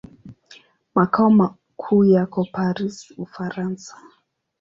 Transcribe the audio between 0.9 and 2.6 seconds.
Makao makuu yako